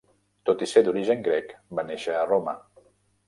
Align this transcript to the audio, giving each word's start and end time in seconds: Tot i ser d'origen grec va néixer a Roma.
Tot 0.49 0.63
i 0.65 0.67
ser 0.71 0.81
d'origen 0.87 1.21
grec 1.27 1.53
va 1.81 1.85
néixer 1.91 2.15
a 2.21 2.25
Roma. 2.31 2.57